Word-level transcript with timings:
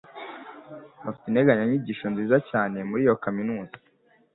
Bafite 1.03 1.25
integanyanyigisho 1.27 2.05
nziza 2.13 2.37
cyane 2.49 2.77
muri 2.89 3.01
iyo 3.05 3.15
kaminuza. 3.23 3.75